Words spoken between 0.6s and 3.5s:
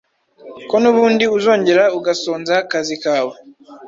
ko n’ubundi uzongera ugasonza kazi kawe